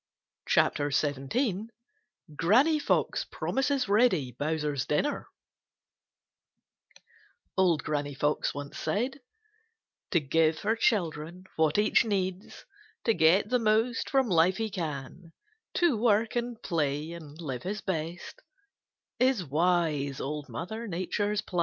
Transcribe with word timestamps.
CHAPTER 0.47 0.89
XVII 0.89 1.67
Granny 2.35 2.79
Fox 2.79 3.23
Promises 3.31 3.87
Reddy 3.87 4.31
Bowser's 4.31 4.87
Dinner 4.87 5.27
To 7.57 8.11
give 10.19 10.59
her 10.61 10.75
children 10.75 11.43
what 11.55 11.77
each 11.77 12.03
needs 12.03 12.65
To 13.03 13.13
get 13.13 13.49
the 13.51 13.59
most 13.59 14.09
from 14.09 14.27
life 14.27 14.57
he 14.57 14.71
can, 14.71 15.33
To 15.75 15.95
work 15.95 16.35
and 16.35 16.59
play 16.63 17.11
and 17.11 17.39
live 17.39 17.61
his 17.61 17.81
best, 17.81 18.41
Is 19.19 19.43
wise 19.45 20.19
Old 20.19 20.49
Mother 20.49 20.87
Nature's 20.87 21.43
plan. 21.43 21.59